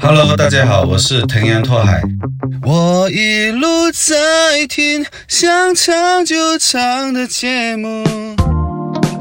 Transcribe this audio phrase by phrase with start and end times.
[0.00, 2.02] Hello，大家好，我是藤原拓海。
[2.66, 8.02] 我一路在听，想唱就唱的节目。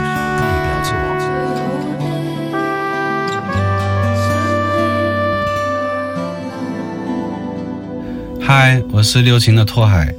[8.53, 10.13] 嗨，我是六勤的拓海。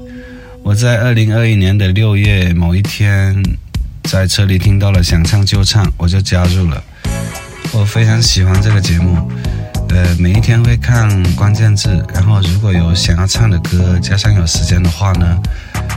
[0.62, 3.36] 我在二零二一年的六月某一天，
[4.04, 6.82] 在车里听到了想唱就唱，我就加入了。
[7.74, 9.30] 我非常喜欢这个节目，
[9.90, 15.38] 呃，每一天会看关键字，然后如果有想要唱的歌，加上有时间的话呢，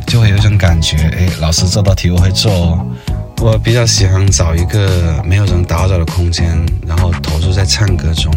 [0.06, 2.52] 就会有种感觉，哎，老师这道题我会做。
[2.52, 2.86] 哦。
[3.38, 8.30] 我比较喜欢找一个没有人打扰的空间，然后投入在唱歌中。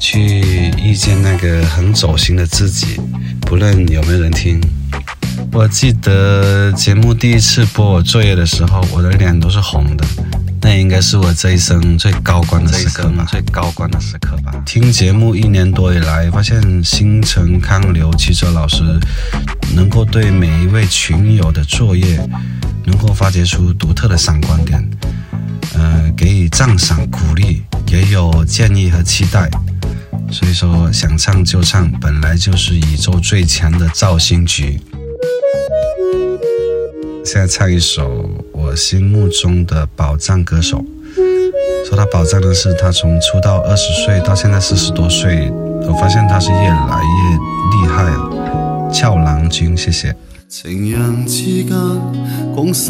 [0.00, 2.98] 去遇见那个很走心的自己，
[3.42, 4.58] 不论有没有人听。
[5.52, 10.06] 我记得节目第一次播我作业的时候，我的脸都是红的，
[10.62, 13.26] 那应该是我这一生最高光的时刻吧。
[13.30, 14.50] 最高光的时刻吧。
[14.64, 18.82] 听节目一年多以来，发现星辰、康流、汽车老师
[19.76, 22.16] 能够对每一位群友的作业，
[22.86, 24.82] 能够发掘出独特的闪光点，
[25.74, 29.46] 呃，给予赞赏、鼓励，也有建议和期待。
[30.32, 34.80] 所以说，想唱就唱，本来就是宇宙最强的造星局。
[37.24, 40.82] 现在唱一首我心目中的宝藏歌手，
[41.88, 45.50] 说他宝藏的是他从出道二十岁到现在四十多岁，
[45.86, 48.88] 我发现他是越来越厉害了。
[48.92, 50.14] 俏郎君，谢谢。
[50.48, 52.84] 情人之间，讲讲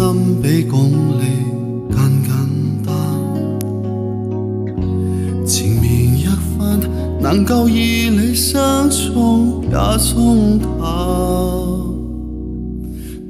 [7.32, 11.96] 能夠以你相送也鬆透，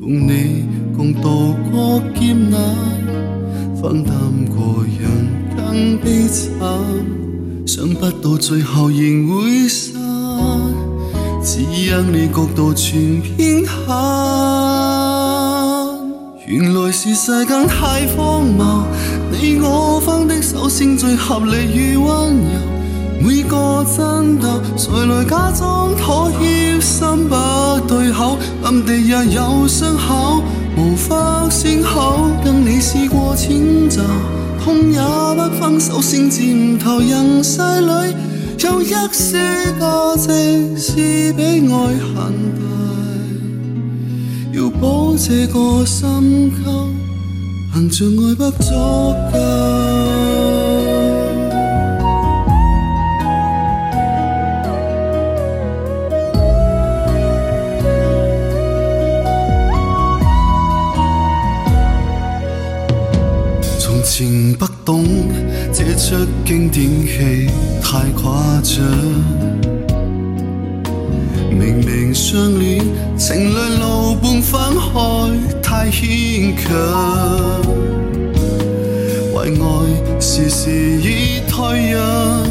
[0.00, 0.64] 伴你
[0.96, 2.74] 共渡過劫難，
[3.78, 9.98] 分擔過人間悲慘，想不到最後仍會散，
[11.44, 13.84] 只因你角度全偏袒。
[16.46, 18.86] 原來是世間太荒謬，
[19.30, 22.79] 你我分的手先最合理與溫柔。
[23.22, 24.48] 每個真答，
[24.78, 26.80] 誰來假裝妥協？
[26.80, 30.42] 心不對口，暗地也有傷口，
[30.78, 32.30] 無法鬆口。
[32.42, 34.00] 跟你試過遷就，
[34.64, 38.16] 痛也不分手，先漸透人世裏
[38.64, 38.96] 有一些
[39.78, 42.62] 價值是比愛恨大，
[44.54, 46.88] 要補這個深溝，
[47.74, 49.49] 憑着愛不足夠。
[64.50, 65.04] 明不懂
[65.72, 67.46] 這出經典戲
[67.80, 68.84] 太誇張，
[71.50, 72.82] 明明相戀，
[73.16, 77.40] 情侶路半分開太牽強，
[79.34, 82.42] 為愛時時已退讓，